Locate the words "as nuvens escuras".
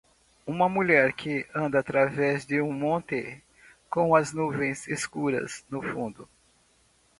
4.15-5.63